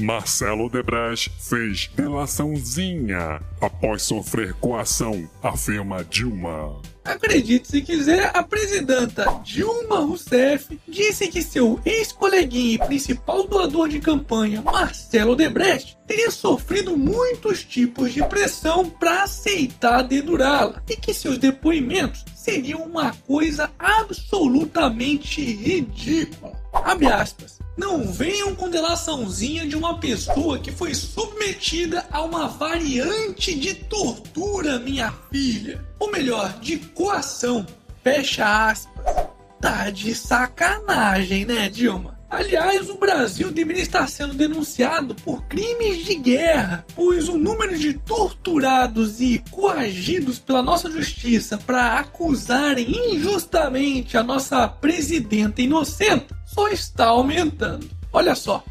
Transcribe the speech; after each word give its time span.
Marcelo 0.00 0.70
Debrecht 0.70 1.30
fez 1.38 1.90
delaçãozinha 1.94 3.40
após 3.60 4.02
sofrer 4.02 4.54
coação, 4.54 5.28
afirma 5.42 6.02
Dilma. 6.02 6.80
Acredite 7.04 7.68
se 7.68 7.82
quiser, 7.82 8.30
a 8.34 8.42
presidenta 8.42 9.24
Dilma 9.44 10.00
Rousseff 10.00 10.80
disse 10.88 11.28
que 11.28 11.42
seu 11.42 11.78
ex-coleguinha 11.84 12.74
e 12.74 12.86
principal 12.86 13.46
doador 13.46 13.88
de 13.88 14.00
campanha, 14.00 14.62
Marcelo 14.62 15.36
Debrecht, 15.36 15.98
teria 16.06 16.30
sofrido 16.30 16.96
muitos 16.96 17.62
tipos 17.62 18.12
de 18.12 18.22
pressão 18.24 18.88
para 18.88 19.24
aceitar 19.24 20.02
dedurá-la 20.02 20.82
e 20.88 20.96
que 20.96 21.12
seus 21.12 21.36
depoimentos 21.36 22.24
seriam 22.34 22.82
uma 22.84 23.12
coisa 23.26 23.70
absolutamente 23.78 25.42
ridícula. 25.42 26.52
Abre 26.72 27.06
aspas. 27.06 27.59
Não 27.76 28.12
venham 28.12 28.54
com 28.54 28.68
delaçãozinha 28.68 29.66
de 29.66 29.76
uma 29.76 29.98
pessoa 29.98 30.58
que 30.58 30.72
foi 30.72 30.94
submetida 30.94 32.06
a 32.10 32.22
uma 32.22 32.48
variante 32.48 33.54
de 33.54 33.74
tortura, 33.74 34.78
minha 34.78 35.12
filha. 35.30 35.84
Ou 35.98 36.10
melhor, 36.10 36.58
de 36.60 36.78
coação. 36.78 37.66
Fecha 38.02 38.68
aspas. 38.68 39.30
Tá 39.60 39.90
de 39.90 40.14
sacanagem, 40.14 41.44
né, 41.44 41.68
Dilma? 41.68 42.18
Aliás, 42.30 42.88
o 42.88 42.96
Brasil 42.96 43.50
deveria 43.50 43.82
estar 43.82 44.08
sendo 44.08 44.34
denunciado 44.34 45.16
por 45.16 45.42
crimes 45.46 46.04
de 46.04 46.14
guerra, 46.14 46.86
pois 46.94 47.28
o 47.28 47.36
número 47.36 47.76
de 47.76 47.94
torturados 47.94 49.20
e 49.20 49.42
coagidos 49.50 50.38
pela 50.38 50.62
nossa 50.62 50.88
justiça 50.88 51.58
para 51.58 51.98
acusarem 51.98 53.14
injustamente 53.14 54.16
a 54.16 54.22
nossa 54.22 54.68
presidenta 54.68 55.60
inocente 55.60 56.28
só 56.60 56.68
está 56.68 57.06
aumentando. 57.06 57.88
Olha 58.12 58.34
só. 58.34 58.62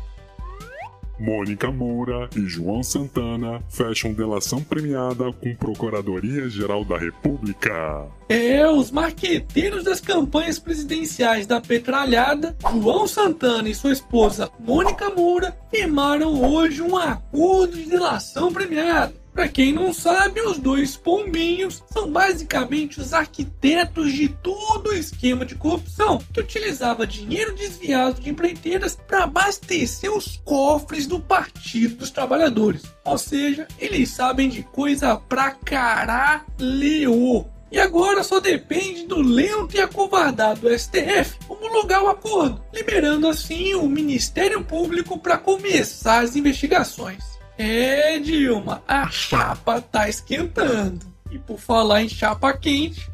Mônica 1.20 1.70
Moura 1.70 2.30
e 2.34 2.42
João 2.48 2.82
Santana 2.82 3.62
fecham 3.68 4.14
delação 4.14 4.64
premiada 4.64 5.34
com 5.34 5.54
Procuradoria-Geral 5.56 6.86
da 6.86 6.98
República. 6.98 8.08
É, 8.30 8.66
os 8.70 8.90
marqueteiros 8.90 9.84
das 9.84 10.00
campanhas 10.00 10.60
presidenciais 10.60 11.46
da 11.46 11.60
Petralhada, 11.60 12.56
João 12.72 13.06
Santana 13.06 13.68
e 13.68 13.76
sua 13.76 13.92
esposa 13.92 14.50
Mônica 14.60 15.10
Moura, 15.10 15.58
firmaram 15.70 16.42
hoje 16.42 16.82
um 16.82 16.96
acordo 16.96 17.76
de 17.76 17.90
delação 17.90 18.54
premiada. 18.54 19.14
Para 19.40 19.48
quem 19.48 19.72
não 19.72 19.94
sabe, 19.94 20.42
os 20.42 20.58
dois 20.58 20.98
pombinhos 20.98 21.82
são 21.94 22.12
basicamente 22.12 23.00
os 23.00 23.14
arquitetos 23.14 24.12
de 24.12 24.28
todo 24.28 24.90
o 24.90 24.94
esquema 24.94 25.46
de 25.46 25.56
corrupção 25.56 26.20
que 26.34 26.42
utilizava 26.42 27.08
dinheiro 27.08 27.56
desviado 27.56 28.20
de 28.20 28.30
empreiteiras 28.30 28.98
para 28.98 29.24
abastecer 29.24 30.12
os 30.12 30.36
cofres 30.44 31.08
do 31.08 31.22
Partido 31.22 31.96
dos 31.96 32.12
Trabalhadores. 32.12 32.82
Ou 33.06 33.18
seja, 33.18 33.66
eles 33.80 34.10
sabem 34.10 34.50
de 34.50 34.62
coisa 34.62 35.16
pra 35.16 35.52
caralho. 35.52 37.46
E 37.72 37.80
agora 37.80 38.26
só 38.26 38.42
depende 38.42 39.06
do 39.06 39.22
lento 39.22 39.74
e 39.74 39.80
acovardado 39.80 40.68
STF 40.78 41.38
homologar 41.48 42.04
o 42.04 42.10
acordo, 42.10 42.62
liberando 42.74 43.26
assim 43.26 43.74
o 43.74 43.88
Ministério 43.88 44.62
Público 44.66 45.18
para 45.18 45.38
começar 45.38 46.26
as 46.26 46.36
investigações. 46.36 47.39
É, 47.62 48.18
Dilma, 48.20 48.82
a 48.88 49.10
chapa 49.10 49.82
tá 49.82 50.08
esquentando. 50.08 51.06
E 51.30 51.38
por 51.38 51.60
falar 51.60 52.02
em 52.02 52.08
chapa 52.08 52.54
quente. 52.54 53.12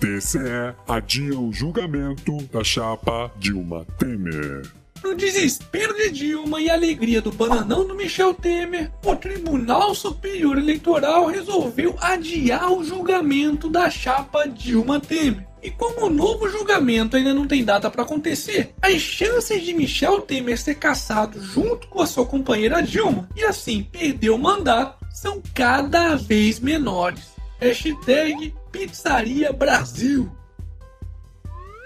TCE 0.00 0.74
adia 0.88 1.38
o 1.38 1.52
julgamento 1.52 2.38
da 2.50 2.64
chapa 2.64 3.30
Dilma 3.38 3.86
Temer. 3.98 4.62
No 5.04 5.14
desespero 5.14 5.94
de 5.94 6.10
Dilma 6.10 6.62
e 6.62 6.70
alegria 6.70 7.20
do 7.20 7.30
bananão 7.30 7.86
do 7.86 7.94
Michel 7.94 8.32
Temer, 8.32 8.90
o 9.04 9.14
Tribunal 9.14 9.94
Superior 9.94 10.56
Eleitoral 10.56 11.26
resolveu 11.26 11.94
adiar 12.00 12.72
o 12.72 12.82
julgamento 12.82 13.68
da 13.68 13.90
chapa 13.90 14.48
Dilma 14.48 14.98
Temer. 14.98 15.45
E 15.62 15.70
como 15.70 16.06
o 16.06 16.10
novo 16.10 16.48
julgamento 16.48 17.16
ainda 17.16 17.34
não 17.34 17.46
tem 17.46 17.64
data 17.64 17.90
para 17.90 18.02
acontecer, 18.02 18.74
as 18.80 19.00
chances 19.00 19.62
de 19.62 19.72
Michel 19.74 20.20
Temer 20.20 20.58
ser 20.58 20.76
caçado 20.76 21.42
junto 21.42 21.88
com 21.88 22.00
a 22.00 22.06
sua 22.06 22.26
companheira 22.26 22.82
Dilma 22.82 23.28
e 23.34 23.44
assim 23.44 23.82
perder 23.82 24.30
o 24.30 24.38
mandato 24.38 25.04
são 25.10 25.42
cada 25.54 26.14
vez 26.14 26.60
menores. 26.60 27.34
Hashtag 27.58 28.54
Pizzaria 28.70 29.52
Brasil. 29.52 30.30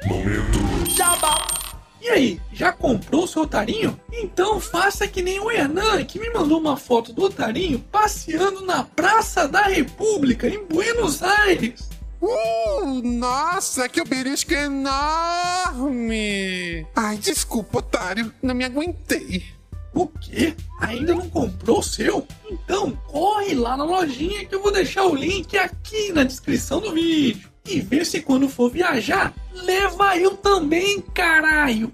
Momento. 0.04 0.59
Jabá. 0.97 1.60
E 2.03 2.09
aí, 2.09 2.41
já 2.53 2.72
comprou 2.72 3.26
seu 3.26 3.42
otarinho? 3.42 3.98
Então 4.10 4.59
faça 4.59 5.06
que 5.06 5.22
nem 5.22 5.38
o 5.38 5.50
Hernan, 5.50 6.03
que 6.04 6.19
me 6.19 6.30
mandou 6.30 6.59
uma 6.59 6.76
foto 6.76 7.12
do 7.12 7.25
otarinho 7.25 7.78
passeando 7.78 8.64
na 8.64 8.82
Praça 8.82 9.47
da 9.47 9.62
República, 9.62 10.48
em 10.48 10.64
Buenos 10.64 11.22
Aires. 11.22 11.91
Uh, 12.20 13.00
nossa, 13.03 13.88
que 13.88 14.00
obelisco 14.00 14.53
enorme! 14.53 16.06
Ai, 16.94 17.16
desculpa, 17.16 17.78
otário, 17.78 18.32
não 18.42 18.54
me 18.54 18.64
aguentei. 18.64 19.44
O 19.94 20.06
quê? 20.06 20.54
Ainda 20.80 21.14
não 21.14 21.28
comprou 21.30 21.78
o 21.78 21.82
seu? 21.82 22.26
Então 22.48 22.92
corre 23.09 23.54
lá 23.54 23.76
na 23.76 23.84
lojinha 23.84 24.44
que 24.44 24.54
eu 24.54 24.62
vou 24.62 24.70
deixar 24.70 25.04
o 25.04 25.14
link 25.14 25.56
aqui 25.56 26.12
na 26.12 26.22
descrição 26.22 26.80
do 26.80 26.92
vídeo. 26.92 27.50
E 27.66 27.80
vê 27.80 28.04
se 28.04 28.20
quando 28.20 28.48
for 28.48 28.70
viajar, 28.70 29.34
leva 29.53 30.16
eu 30.16 30.36
também, 30.36 31.00
caralho! 31.00 31.92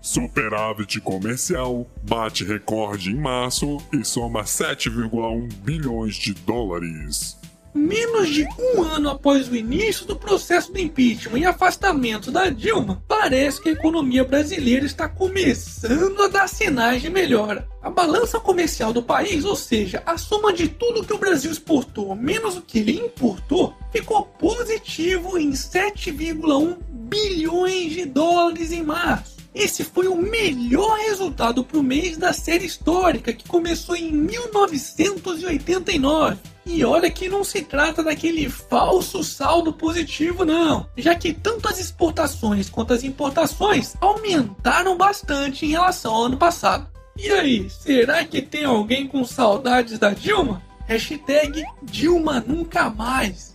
Superávit 0.00 1.00
comercial 1.00 1.86
bate 2.02 2.44
recorde 2.44 3.12
em 3.12 3.16
março 3.16 3.78
e 3.92 4.04
soma 4.04 4.42
7,1 4.42 5.52
bilhões 5.62 6.16
de 6.16 6.34
dólares. 6.34 7.38
Menos 7.74 8.28
de 8.28 8.46
um 8.58 8.82
ano 8.82 9.08
após 9.08 9.48
o 9.48 9.56
início 9.56 10.04
do 10.04 10.14
processo 10.14 10.72
de 10.72 10.82
impeachment 10.82 11.38
e 11.38 11.46
afastamento 11.46 12.30
da 12.30 12.50
Dilma, 12.50 13.02
parece 13.08 13.62
que 13.62 13.70
a 13.70 13.72
economia 13.72 14.24
brasileira 14.24 14.84
está 14.84 15.08
começando 15.08 16.20
a 16.22 16.28
dar 16.28 16.48
sinais 16.48 17.00
de 17.00 17.08
melhora. 17.08 17.66
A 17.82 17.88
balança 17.88 18.38
comercial 18.38 18.92
do 18.92 19.02
país, 19.02 19.44
ou 19.44 19.56
seja, 19.56 20.02
a 20.04 20.18
soma 20.18 20.52
de 20.52 20.68
tudo 20.68 21.04
que 21.04 21.14
o 21.14 21.18
Brasil 21.18 21.50
exportou 21.50 22.14
menos 22.14 22.56
o 22.56 22.62
que 22.62 22.78
ele 22.78 22.98
importou, 22.98 23.74
ficou 23.90 24.24
positivo 24.24 25.38
em 25.38 25.52
7,1 25.52 26.76
bilhões 26.90 27.92
de 27.92 28.04
dólares 28.04 28.70
em 28.70 28.82
março. 28.82 29.31
Esse 29.54 29.84
foi 29.84 30.08
o 30.08 30.16
melhor 30.16 30.98
resultado 31.00 31.62
para 31.62 31.78
o 31.78 31.82
mês 31.82 32.16
da 32.16 32.32
série 32.32 32.64
histórica 32.64 33.32
que 33.32 33.46
começou 33.46 33.94
em 33.94 34.10
1989. 34.10 36.38
E 36.64 36.84
olha 36.84 37.10
que 37.10 37.28
não 37.28 37.42
se 37.42 37.62
trata 37.62 38.02
daquele 38.02 38.48
falso 38.48 39.22
saldo 39.24 39.72
positivo, 39.72 40.44
não, 40.44 40.86
já 40.96 41.14
que 41.14 41.32
tanto 41.32 41.68
as 41.68 41.80
exportações 41.80 42.70
quanto 42.70 42.94
as 42.94 43.02
importações 43.02 43.94
aumentaram 44.00 44.96
bastante 44.96 45.66
em 45.66 45.70
relação 45.70 46.14
ao 46.14 46.24
ano 46.24 46.36
passado. 46.36 46.86
E 47.16 47.30
aí, 47.30 47.68
será 47.68 48.24
que 48.24 48.40
tem 48.40 48.64
alguém 48.64 49.06
com 49.06 49.24
saudades 49.24 49.98
da 49.98 50.10
Dilma? 50.10 50.62
Hashtag 50.86 51.62
Dilma 51.82 52.42
nunca 52.46 52.88
mais. 52.88 53.51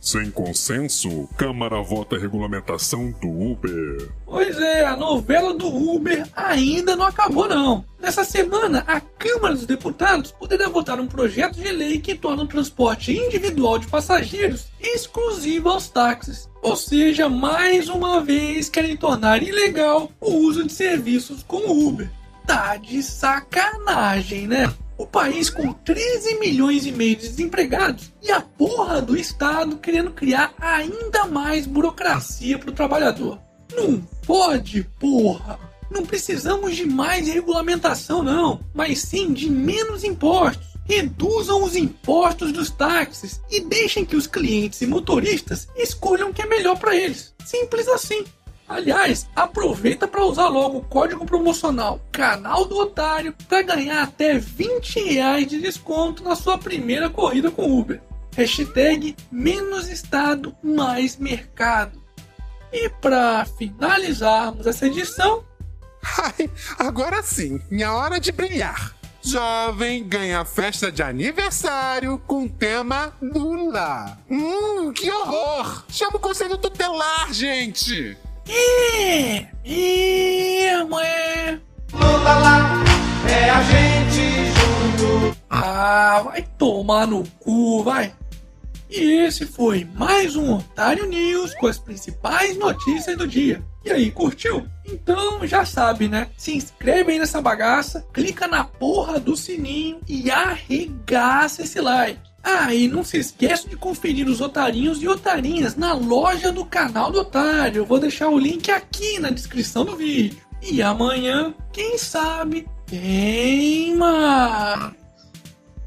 Sem 0.00 0.30
consenso, 0.30 1.28
Câmara 1.36 1.82
vota 1.82 2.18
regulamentação 2.18 3.10
do 3.20 3.28
Uber. 3.28 4.10
Pois 4.24 4.58
é, 4.58 4.86
a 4.86 4.96
novela 4.96 5.52
do 5.52 5.66
Uber 5.68 6.26
ainda 6.34 6.96
não 6.96 7.04
acabou 7.04 7.46
não. 7.46 7.84
Nessa 8.00 8.24
semana, 8.24 8.82
a 8.86 8.98
Câmara 8.98 9.54
dos 9.54 9.66
Deputados 9.66 10.32
poderá 10.32 10.70
votar 10.70 10.98
um 10.98 11.06
projeto 11.06 11.60
de 11.60 11.70
lei 11.70 12.00
que 12.00 12.14
torna 12.14 12.44
o 12.44 12.48
transporte 12.48 13.12
individual 13.12 13.78
de 13.78 13.88
passageiros 13.88 14.68
exclusivo 14.80 15.68
aos 15.68 15.90
táxis. 15.90 16.48
Ou 16.62 16.76
seja, 16.76 17.28
mais 17.28 17.90
uma 17.90 18.22
vez 18.22 18.70
querem 18.70 18.96
tornar 18.96 19.42
ilegal 19.42 20.10
o 20.18 20.30
uso 20.30 20.64
de 20.64 20.72
serviços 20.72 21.42
como 21.42 21.86
Uber. 21.88 22.10
Tá 22.46 22.76
de 22.76 23.02
sacanagem, 23.02 24.46
né? 24.46 24.72
O 25.00 25.06
país 25.06 25.48
com 25.48 25.72
13 25.72 26.38
milhões 26.38 26.84
e 26.84 26.92
meio 26.92 27.16
de 27.16 27.26
desempregados 27.26 28.12
e 28.22 28.30
a 28.30 28.42
porra 28.42 29.00
do 29.00 29.16
Estado 29.16 29.78
querendo 29.78 30.10
criar 30.10 30.52
ainda 30.60 31.24
mais 31.24 31.66
burocracia 31.66 32.58
para 32.58 32.68
o 32.68 32.74
trabalhador. 32.74 33.40
Não 33.74 33.98
pode, 34.26 34.86
porra! 34.98 35.58
Não 35.90 36.04
precisamos 36.04 36.76
de 36.76 36.84
mais 36.84 37.26
regulamentação, 37.28 38.22
não, 38.22 38.60
mas 38.74 38.98
sim 38.98 39.32
de 39.32 39.48
menos 39.48 40.04
impostos. 40.04 40.68
Reduzam 40.84 41.64
os 41.64 41.76
impostos 41.76 42.52
dos 42.52 42.68
táxis 42.68 43.40
e 43.50 43.58
deixem 43.58 44.04
que 44.04 44.16
os 44.16 44.26
clientes 44.26 44.82
e 44.82 44.86
motoristas 44.86 45.66
escolham 45.76 46.28
o 46.28 46.34
que 46.34 46.42
é 46.42 46.46
melhor 46.46 46.78
para 46.78 46.94
eles. 46.94 47.34
Simples 47.46 47.88
assim. 47.88 48.22
Aliás, 48.70 49.28
aproveita 49.34 50.06
para 50.06 50.24
usar 50.24 50.46
logo 50.46 50.78
o 50.78 50.84
código 50.84 51.26
promocional 51.26 52.00
Canal 52.12 52.64
do 52.64 52.78
Otário 52.78 53.34
para 53.48 53.62
ganhar 53.62 54.04
até 54.04 54.38
20 54.38 55.00
reais 55.00 55.48
de 55.48 55.60
desconto 55.60 56.22
na 56.22 56.36
sua 56.36 56.56
primeira 56.56 57.10
corrida 57.10 57.50
com 57.50 57.68
Uber. 57.68 58.00
Hashtag 58.36 59.16
menos 59.28 59.88
estado, 59.88 60.54
mais 60.62 61.16
mercado. 61.16 62.00
E 62.72 62.88
para 62.88 63.44
finalizarmos 63.58 64.64
essa 64.68 64.86
edição, 64.86 65.44
Ai, 66.18 66.48
agora 66.78 67.24
sim, 67.24 67.60
minha 67.68 67.92
hora 67.92 68.20
de 68.20 68.30
brilhar. 68.30 68.94
Jovem 69.20 70.08
ganha 70.08 70.44
festa 70.44 70.92
de 70.92 71.02
aniversário 71.02 72.22
com 72.24 72.46
tema 72.46 73.12
Lula. 73.20 74.16
Hum, 74.30 74.92
que 74.92 75.10
horror! 75.10 75.84
Chama 75.88 76.16
o 76.16 76.20
conselho 76.20 76.56
tutelar, 76.56 77.34
gente! 77.34 78.16
É, 78.52 79.46
é, 79.64 80.84
mãe. 80.84 81.60
Lula 81.92 82.34
lá, 82.34 82.84
é 83.28 83.50
a 83.50 83.62
gente 83.62 84.46
junto. 84.52 85.36
Ah, 85.48 86.22
vai 86.24 86.42
tomar 86.58 87.06
no 87.06 87.24
cu, 87.38 87.84
vai. 87.84 88.12
E 88.90 89.24
esse 89.24 89.46
foi 89.46 89.86
mais 89.94 90.34
um 90.34 90.56
Otário 90.56 91.06
News 91.06 91.54
com 91.54 91.68
as 91.68 91.78
principais 91.78 92.56
notícias 92.58 93.16
do 93.16 93.26
dia. 93.26 93.62
E 93.84 93.90
aí, 93.90 94.10
curtiu? 94.10 94.66
Então 94.84 95.46
já 95.46 95.64
sabe, 95.64 96.08
né? 96.08 96.28
Se 96.36 96.52
inscreve 96.54 97.12
aí 97.12 97.18
nessa 97.18 97.40
bagaça, 97.40 98.04
clica 98.12 98.48
na 98.48 98.64
porra 98.64 99.20
do 99.20 99.36
sininho 99.36 100.00
e 100.08 100.28
arregaça 100.28 101.62
esse 101.62 101.80
like. 101.80 102.29
Ah, 102.42 102.74
e 102.74 102.88
não 102.88 103.04
se 103.04 103.18
esqueça 103.18 103.68
de 103.68 103.76
conferir 103.76 104.26
os 104.28 104.40
otarinhos 104.40 105.02
e 105.02 105.08
otarinhas 105.08 105.76
na 105.76 105.92
loja 105.92 106.50
do 106.50 106.64
canal 106.64 107.10
do 107.10 107.20
Otário. 107.20 107.80
Eu 107.80 107.86
vou 107.86 107.98
deixar 107.98 108.28
o 108.28 108.38
link 108.38 108.70
aqui 108.70 109.18
na 109.18 109.30
descrição 109.30 109.84
do 109.84 109.96
vídeo. 109.96 110.40
E 110.62 110.82
amanhã, 110.82 111.54
quem 111.72 111.96
sabe, 111.98 112.66
tem 112.86 113.94
mais. 113.96 114.99